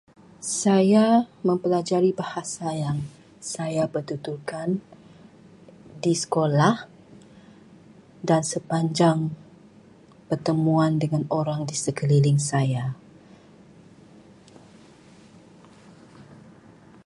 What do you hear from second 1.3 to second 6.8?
mempelajari bahasa yang saya pertuturkan di sekolah